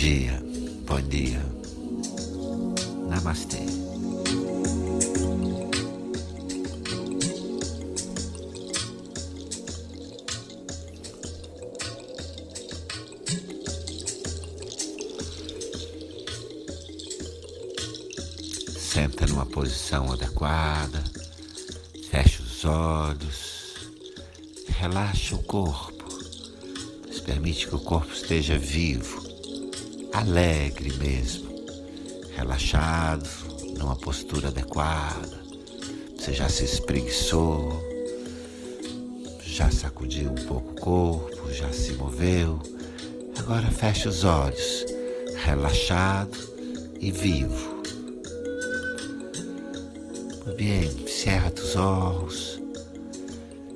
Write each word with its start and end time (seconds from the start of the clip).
dia, 0.00 0.42
bom 0.86 0.98
dia. 1.02 1.44
Namastê. 3.06 3.58
Senta 18.78 19.26
numa 19.26 19.44
posição 19.44 20.10
adequada, 20.10 21.04
fecha 22.10 22.42
os 22.42 22.64
olhos, 22.64 23.74
relaxa 24.66 25.34
o 25.34 25.42
corpo, 25.42 26.08
mas 27.06 27.20
permite 27.20 27.68
que 27.68 27.74
o 27.74 27.80
corpo 27.80 28.10
esteja 28.14 28.56
vivo, 28.58 29.29
alegre 30.20 30.92
mesmo, 30.98 31.48
relaxado, 32.36 33.28
numa 33.78 33.96
postura 33.96 34.48
adequada. 34.48 35.40
Você 36.16 36.34
já 36.34 36.48
se 36.48 36.64
espreguiçou, 36.64 37.72
já 39.42 39.70
sacudiu 39.70 40.30
um 40.30 40.46
pouco 40.46 40.72
o 40.72 40.80
corpo, 40.80 41.52
já 41.52 41.72
se 41.72 41.92
moveu. 41.92 42.60
Agora 43.38 43.70
fecha 43.70 44.10
os 44.10 44.22
olhos, 44.24 44.84
relaxado 45.44 46.36
e 47.00 47.10
vivo. 47.10 47.80
Bien, 50.56 50.90
cierra 51.08 51.50
tus 51.50 51.74
ojos. 51.76 52.60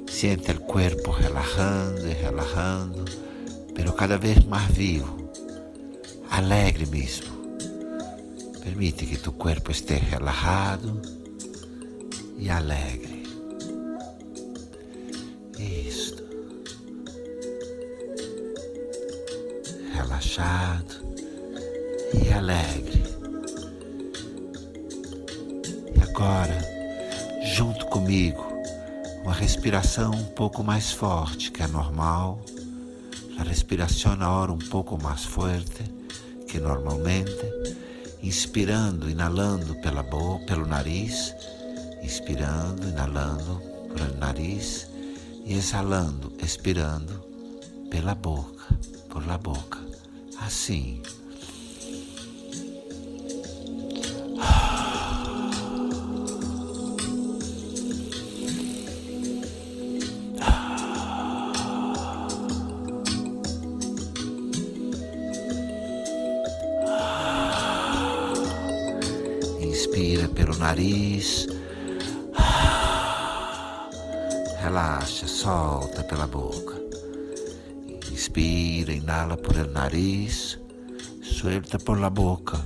Siente 0.07 0.53
el 0.53 0.61
cuerpo 0.61 1.13
relajando 1.13 2.07
y 2.07 2.13
relajando, 2.13 3.05
pero 3.75 3.97
cada 3.97 4.19
vez 4.19 4.47
más 4.47 4.71
vivo, 4.77 5.14
alegre 6.37 6.85
mismo. 6.87 7.33
Permite 8.61 9.07
que 9.07 9.17
tu 9.17 9.31
cuerpo 9.31 9.71
esté 9.71 9.95
relajado 9.95 11.01
e 12.37 12.51
alegre. 12.51 13.23
Isto. 15.57 16.25
Relaxado 19.93 20.95
e 22.13 22.33
alegre. 22.33 23.05
E 25.95 26.03
agora 26.03 26.59
junto 27.45 27.87
comigo 27.87 28.45
uma 29.23 29.33
respiração 29.33 30.11
um 30.11 30.25
pouco 30.25 30.65
mais 30.65 30.91
forte 30.91 31.53
que 31.53 31.63
a 31.63 31.69
normal, 31.69 32.41
a 33.39 33.45
respiração 33.45 34.15
agora 34.15 34.51
um 34.51 34.59
pouco 34.59 35.01
mais 35.01 35.25
forte 35.25 35.94
que 36.55 36.61
normalmente, 36.61 37.35
inspirando, 38.23 39.11
inalando 39.11 39.75
pela 39.81 40.05
boca, 40.05 40.47
pelo 40.47 40.65
nariz, 40.65 41.35
inspirando, 42.01 42.89
inalando 42.89 43.61
pelo 43.93 44.15
nariz 44.19 44.87
e 45.45 45.55
exalando, 45.55 46.33
expirando 46.41 47.25
pela 47.91 48.15
boca, 48.15 48.67
por 49.09 49.27
la 49.27 49.37
boca, 49.37 49.81
assim. 50.39 51.03
Nariz. 70.65 71.47
Relaxa, 74.63 75.27
solta 75.29 76.03
pela 76.05 76.27
boca. 76.27 76.75
Inspira, 78.11 78.95
inala 78.95 79.37
por 79.37 79.57
el 79.59 79.71
nariz, 79.71 80.59
suelta 81.21 81.79
por 81.79 81.99
la 82.01 82.09
boca. 82.09 82.59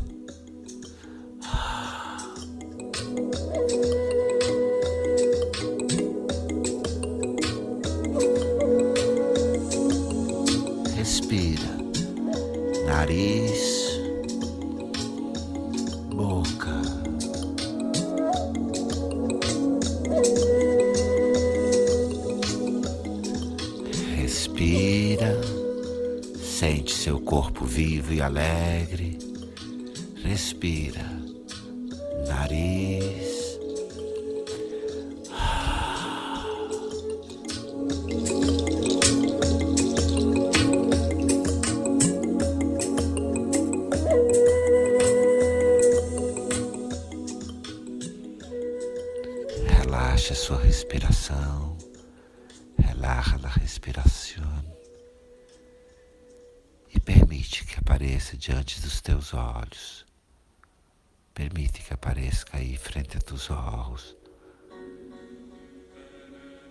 Sente 26.58 26.92
seu 26.92 27.20
corpo 27.20 27.64
vivo 27.64 28.12
e 28.12 28.20
alegre. 28.20 29.16
Respira, 30.24 31.06
nariz. 32.26 33.38
Relaxa 49.64 50.34
sua 50.34 50.58
respiração, 50.58 51.76
relaxa 52.76 53.38
a 53.44 53.48
respiração 53.48 54.57
apareça 57.98 58.36
diante 58.36 58.80
dos 58.80 59.00
teus 59.00 59.34
olhos. 59.34 60.06
Permite 61.34 61.82
que 61.82 61.92
apareça 61.92 62.44
aí 62.52 62.76
frente 62.76 63.16
a 63.16 63.20
teus 63.20 63.50
olhos 63.50 64.16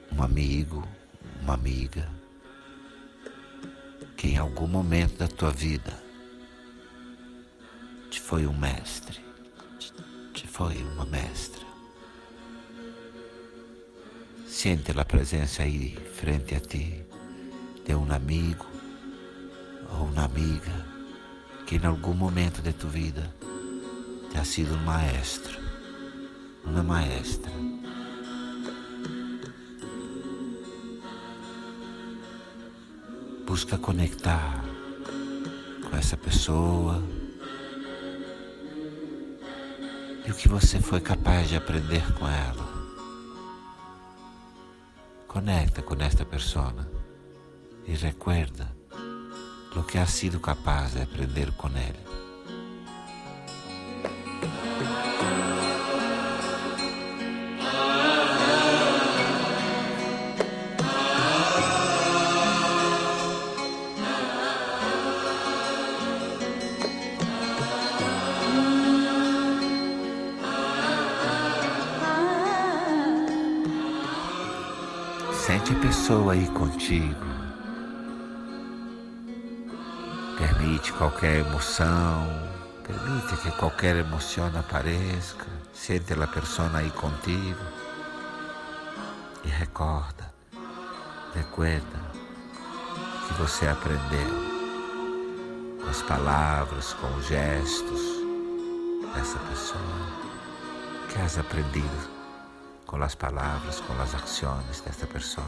um 0.09 0.23
amigo, 0.23 0.87
uma 1.41 1.55
amiga 1.55 2.09
que 4.15 4.29
em 4.29 4.37
algum 4.37 4.67
momento 4.67 5.17
da 5.17 5.27
tua 5.27 5.51
vida 5.51 6.01
te 8.09 8.21
foi 8.21 8.47
um 8.47 8.57
mestre, 8.57 9.19
te 10.33 10.47
foi 10.47 10.81
uma 10.81 11.05
mestra. 11.05 11.65
Siente 14.47 14.97
a 14.97 15.03
presença 15.03 15.63
aí 15.63 15.93
frente 16.15 16.55
a 16.55 16.61
ti 16.61 17.05
de 17.85 17.93
um 17.93 18.09
amigo 18.13 18.65
ou 19.91 20.05
uma 20.05 20.23
amiga 20.23 20.96
que 21.67 21.75
em 21.75 21.85
algum 21.85 22.13
momento 22.13 22.61
de 22.61 22.71
tu 22.71 22.87
vida 22.87 23.29
te 24.31 24.37
ha 24.37 24.45
sido 24.45 24.73
um 24.73 24.83
maestro, 24.85 25.59
uma 26.63 26.81
maestra. 26.81 27.51
Busca 33.45 33.77
conectar 33.77 34.63
com 35.89 35.97
essa 35.97 36.15
pessoa 36.15 37.03
e 40.25 40.31
o 40.31 40.35
que 40.35 40.47
você 40.47 40.79
foi 40.79 41.01
capaz 41.01 41.49
de 41.49 41.57
aprender 41.57 42.13
com 42.13 42.25
ela. 42.25 42.65
Conecta 45.27 45.81
con 45.81 46.01
esta 46.01 46.23
persona 46.23 46.87
y 47.85 47.93
recuerda 47.95 48.76
lo 49.75 49.85
que 49.85 49.99
has 49.99 50.11
sido 50.11 50.41
capaz 50.41 50.93
de 50.93 51.03
aprender 51.03 51.51
con 51.53 51.75
él. 51.77 51.95
Sente 75.33 75.71
a 75.71 75.79
pessoa 75.79 76.33
aí 76.33 76.45
contigo. 76.47 77.46
Permite 80.77 80.93
qualquer 80.93 81.37
emoção, 81.37 82.27
permite 82.85 83.35
que 83.37 83.51
qualquer 83.57 83.95
emoção 83.95 84.45
apareça. 84.59 85.35
Sente 85.73 86.13
a 86.13 86.27
pessoa 86.27 86.69
aí 86.75 86.91
contigo. 86.91 87.59
E 89.43 89.47
recorda, 89.47 90.31
recuerda 91.33 91.99
que 93.27 93.33
você 93.41 93.67
aprendeu 93.67 94.29
com 95.81 95.89
as 95.89 96.03
palavras, 96.03 96.93
com 96.93 97.07
os 97.15 97.25
gestos 97.25 98.01
dessa 99.15 99.39
pessoa 99.49 99.81
que 101.09 101.19
has 101.19 101.39
aprendido 101.39 102.07
com 102.85 103.01
as 103.01 103.15
palavras, 103.15 103.81
com 103.81 103.99
as 103.99 104.13
ações 104.13 104.81
desta 104.81 105.07
pessoa. 105.07 105.47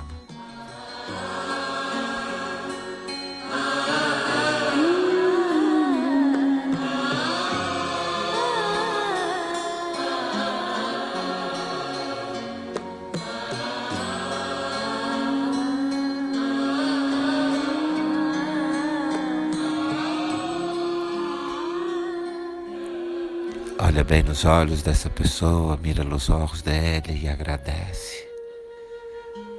Olha 23.90 24.04
bem 24.04 24.22
nos 24.22 24.46
olhos 24.46 24.84
dessa 24.84 25.10
pessoa, 25.10 25.76
mira 25.82 26.04
nos 26.04 26.30
olhos 26.30 26.62
dela 26.62 27.10
e 27.10 27.28
agradece. 27.28 28.24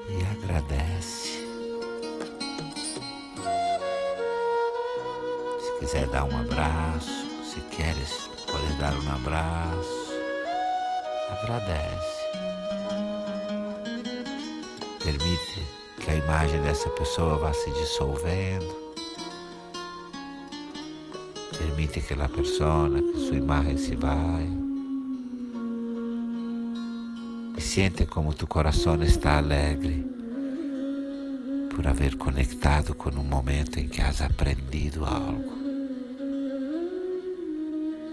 E 0.09 0.23
agradece. 0.31 1.49
Se 5.59 5.79
quiser 5.81 6.06
dar 6.11 6.23
um 6.23 6.41
abraço, 6.43 7.11
se 7.43 7.61
queres, 7.75 8.31
podes 8.47 8.79
dar 8.79 8.94
um 8.94 9.11
abraço. 9.17 10.12
Agradece. 11.43 12.21
Permite 15.03 15.67
que 15.99 16.09
a 16.09 16.15
imagem 16.15 16.62
dessa 16.62 16.88
pessoa 16.91 17.37
vá 17.37 17.53
se 17.53 17.69
dissolvendo 17.73 18.89
Permite 21.60 22.00
que 22.00 22.14
a 22.14 22.26
persona, 22.26 23.02
que 23.02 23.18
sua 23.18 23.36
imagem 23.36 23.76
se 23.76 23.94
vá. 23.94 24.16
E 27.54 27.60
siente 27.60 28.06
como 28.06 28.32
tu 28.32 28.46
coração 28.46 29.02
está 29.02 29.36
alegre 29.36 30.02
por 31.76 31.86
haver 31.86 32.16
conectado 32.16 32.94
com 32.94 33.10
um 33.10 33.22
momento 33.22 33.78
em 33.78 33.88
que 33.88 34.00
has 34.00 34.22
aprendido 34.22 35.04
algo. 35.04 35.52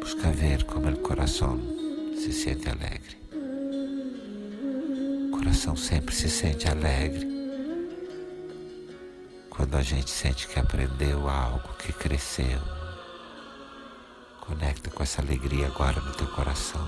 Busca 0.02 0.30
ver 0.32 0.66
como 0.66 0.90
o 0.90 0.98
coração 0.98 1.58
se 2.16 2.34
sente 2.34 2.68
alegre. 2.68 3.18
O 5.28 5.38
coração 5.38 5.78
sempre 5.78 6.14
se 6.14 6.30
sente 6.30 6.68
alegre 6.68 7.26
quando 9.50 9.76
a 9.76 9.82
gente 9.82 10.12
sente 10.12 10.48
que 10.50 10.60
aprendeu 10.60 11.30
algo, 11.30 11.70
que 11.80 11.94
cresceu. 11.94 12.77
Conecta 14.48 14.90
com 14.90 15.04
essa 15.04 15.22
alegria 15.22 15.68
agora 15.68 16.00
no 16.00 16.14
teu 16.14 16.26
coração. 16.28 16.82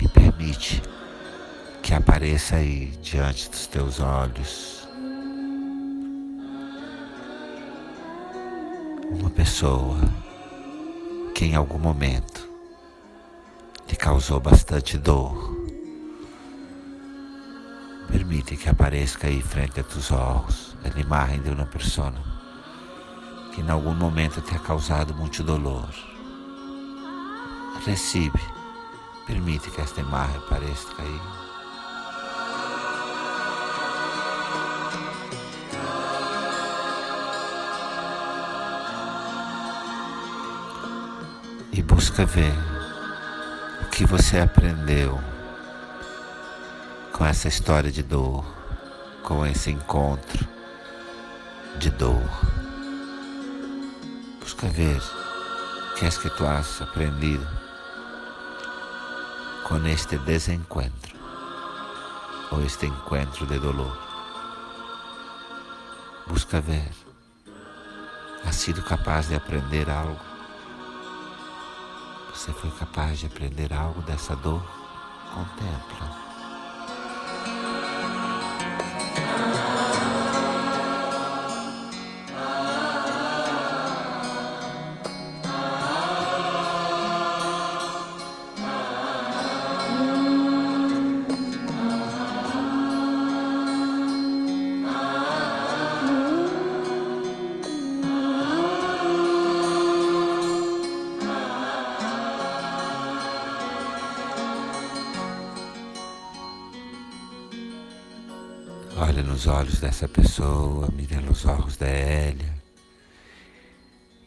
E 0.00 0.08
permite 0.08 0.82
que 1.80 1.94
apareça 1.94 2.56
aí 2.56 2.86
diante 3.00 3.48
dos 3.48 3.68
teus 3.68 4.00
olhos 4.00 4.88
uma 9.10 9.30
pessoa 9.30 9.96
que 11.34 11.44
em 11.44 11.54
algum 11.54 11.78
momento 11.78 12.37
te 13.88 13.96
causou 13.96 14.38
bastante 14.38 14.98
dor. 14.98 15.56
Permite 18.06 18.54
que 18.54 18.68
apareça 18.68 19.26
aí 19.26 19.40
frente 19.40 19.80
a 19.80 19.82
tus 19.82 20.10
olhos 20.10 20.76
a 20.84 21.00
imagem 21.00 21.40
de 21.40 21.50
uma 21.50 21.64
pessoa 21.64 22.12
que 23.54 23.62
em 23.62 23.70
algum 23.70 23.94
momento 23.94 24.42
te 24.42 24.54
ha 24.54 24.58
causado 24.58 25.14
muito 25.14 25.42
dolor. 25.42 25.88
Recebe, 27.86 28.40
permite 29.26 29.70
que 29.70 29.80
esta 29.80 30.02
imagem 30.02 30.36
apareça 30.36 30.88
aí. 30.98 31.20
E 41.72 41.82
busca 41.82 42.26
ver 42.26 42.77
que 43.98 44.06
você 44.06 44.38
aprendeu 44.38 45.18
com 47.12 47.26
essa 47.26 47.48
história 47.48 47.90
de 47.90 48.00
dor, 48.00 48.44
com 49.24 49.44
esse 49.44 49.72
encontro 49.72 50.46
de 51.80 51.90
dor. 51.90 52.22
Busca 54.38 54.68
ver 54.68 54.98
o 54.98 55.94
que 55.96 56.06
é 56.06 56.10
que 56.10 56.30
tu 56.30 56.46
has 56.46 56.80
aprendido 56.80 57.44
com 59.64 59.84
este 59.88 60.16
desencontro 60.18 61.18
ou 62.52 62.64
este 62.64 62.86
encontro 62.86 63.46
de 63.46 63.58
dolor. 63.58 63.98
Busca 66.28 66.60
ver, 66.60 66.92
has 68.44 68.54
sido 68.54 68.80
capaz 68.80 69.26
de 69.26 69.34
aprender 69.34 69.90
algo 69.90 70.27
você 72.38 72.52
foi 72.52 72.70
capaz 72.70 73.18
de 73.18 73.26
aprender 73.26 73.72
algo 73.72 74.00
dessa 74.02 74.36
dor? 74.36 74.62
Contempla. 75.34 76.27
Olha 109.00 109.22
nos 109.22 109.46
olhos 109.46 109.78
dessa 109.78 110.08
pessoa, 110.08 110.88
mira 110.92 111.20
nos 111.20 111.44
olhos 111.44 111.76
dela. 111.76 112.52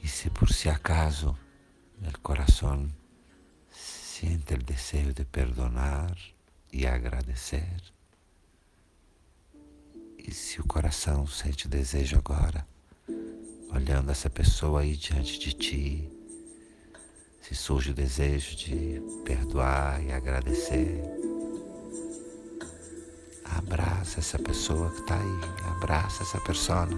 E 0.02 0.08
se 0.08 0.30
por 0.30 0.48
si 0.48 0.70
acaso 0.70 1.38
o 2.02 2.20
coração 2.20 2.88
sente 3.70 4.54
o 4.54 4.64
desejo 4.64 5.14
de 5.14 5.26
perdonar 5.26 6.16
e 6.72 6.88
agradecer, 6.88 7.82
e 10.18 10.34
se 10.34 10.62
o 10.62 10.66
coração 10.66 11.28
sente 11.28 11.68
desejo 11.68 12.18
agora, 12.18 12.66
olhando 13.74 14.10
essa 14.10 14.30
pessoa 14.30 14.82
aí 14.82 14.96
diante 14.96 15.38
de 15.38 15.52
ti, 15.52 16.10
se 17.42 17.54
surge 17.56 17.92
o 17.92 17.94
desejo 17.94 18.56
de 18.56 19.02
perdoar 19.26 20.02
e 20.02 20.14
agradecer, 20.14 21.04
Abraça 23.72 24.20
essa 24.20 24.38
pessoa 24.38 24.90
que 24.90 25.00
está 25.00 25.16
aí, 25.16 25.40
abraça 25.78 26.24
essa 26.24 26.42
persona. 26.42 26.92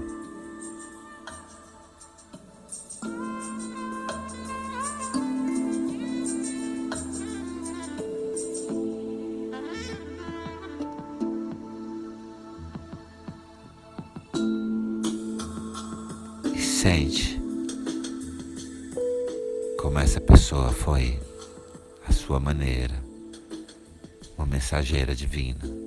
E 16.55 16.59
sente 16.59 17.39
como 19.79 19.99
essa 19.99 20.19
pessoa 20.19 20.71
foi, 20.71 21.21
a 22.09 22.11
sua 22.11 22.39
maneira, 22.39 22.95
uma 24.35 24.47
mensageira 24.47 25.13
divina. 25.13 25.83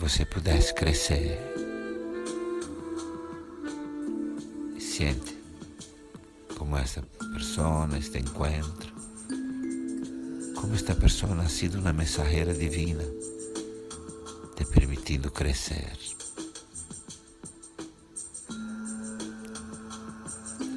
Você 0.00 0.24
pudesse 0.24 0.72
crescer. 0.72 1.38
E 4.74 4.80
siente 4.80 5.36
como 6.56 6.78
esta 6.78 7.02
persona, 7.34 7.98
este 7.98 8.18
encontro, 8.18 8.90
como 10.54 10.74
esta 10.74 10.94
persona 10.94 11.42
ha 11.42 11.48
sido 11.50 11.78
uma 11.78 11.92
mensajera 11.92 12.54
divina, 12.54 13.04
te 14.56 14.64
permitindo 14.64 15.30
crescer. 15.30 15.98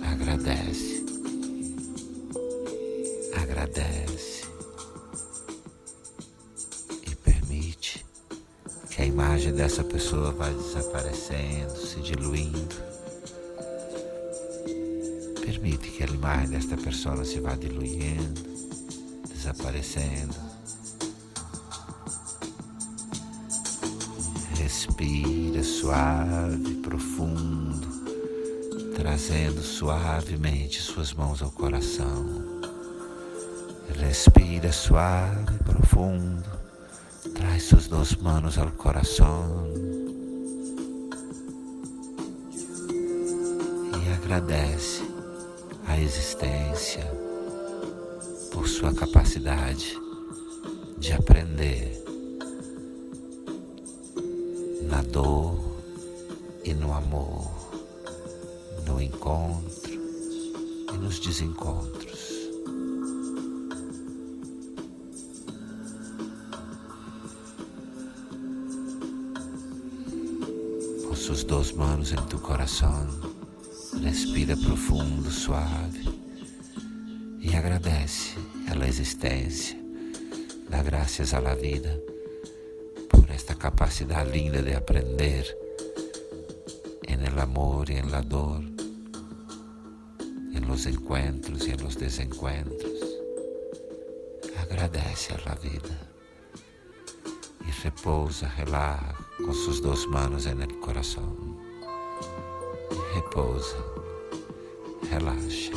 Agradece. 0.03 1.05
Agradece. 3.41 4.32
Imagem 9.43 9.53
dessa 9.53 9.83
pessoa 9.83 10.31
vá 10.31 10.47
desaparecendo, 10.47 11.75
se 11.75 11.99
diluindo. 11.99 12.75
Permite 15.41 15.89
que 15.89 16.03
a 16.03 16.07
imagem 16.07 16.49
desta 16.49 16.77
pessoa 16.77 17.25
se 17.25 17.41
vá 17.41 17.53
diluindo, 17.55 18.41
desaparecendo. 19.27 20.35
Respira 24.55 25.61
suave, 25.61 26.75
profundo, 26.75 27.87
trazendo 28.95 29.61
suavemente 29.61 30.81
suas 30.81 31.13
mãos 31.13 31.41
ao 31.41 31.51
coração. 31.51 32.25
Respira 33.99 34.71
suave, 34.71 35.57
profundo, 35.65 36.62
traz 37.31 37.63
suas 37.63 37.87
duas 37.87 38.15
mãos 38.15 38.57
ao 38.57 38.71
coração. 38.71 39.67
E 44.03 44.13
agradece 44.13 45.03
a 45.87 45.99
existência 45.99 47.05
por 48.51 48.67
sua 48.67 48.93
capacidade 48.93 49.97
de 50.97 51.13
aprender 51.13 52.03
na 54.83 55.01
dor 55.01 55.59
e 56.63 56.73
no 56.73 56.93
amor, 56.93 57.51
no 58.85 59.01
encontro 59.01 59.93
e 60.93 60.97
nos 60.97 61.19
desencontros. 61.19 62.32
Duas 71.53 71.71
mãos 71.71 72.11
em 72.11 72.15
tu 72.29 72.39
coração, 72.39 73.07
respira 74.01 74.57
profundo, 74.57 75.29
suave 75.29 76.03
e 77.39 77.55
agradece 77.55 78.33
a 78.67 78.87
existência, 78.87 79.77
dá 80.67 80.81
graças 80.81 81.31
à 81.31 81.53
vida 81.53 82.01
esta 83.29 83.53
capacidad 83.53 84.25
linda 84.25 84.63
de 84.63 84.73
aprender 84.73 85.45
en 87.07 87.23
el 87.23 87.37
amor 87.37 87.91
y 87.91 87.97
en 87.97 88.09
la 88.09 88.23
dor, 88.23 88.63
en 90.55 90.67
los 90.67 90.87
encuentros 90.87 91.67
y 91.67 91.71
en 91.71 91.83
los 91.83 91.99
desencuentros. 91.99 92.99
Agradece 94.59 95.35
a 95.35 95.53
vida 95.53 95.99
y 97.67 97.71
repousa, 97.83 98.51
relaja 98.57 99.22
con 99.37 99.53
sus 99.53 99.81
dos 99.81 100.07
manos 100.07 100.45
en 100.45 100.61
el 100.61 100.79
corazón. 100.79 101.57
Repousa, 103.13 103.77
relaxa 105.09 105.71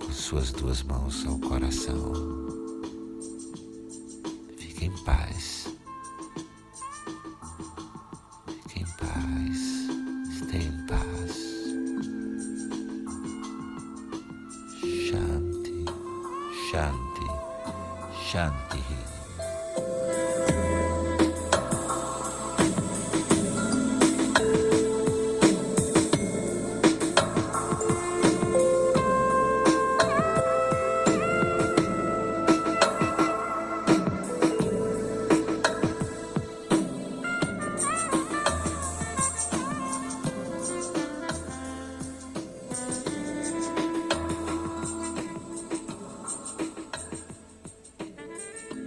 com 0.00 0.12
suas 0.12 0.52
duas 0.52 0.82
mãos 0.82 1.26
ao 1.26 1.38
coração. 1.38 2.12
Fique 4.56 4.86
em 4.86 5.04
paz. 5.04 5.69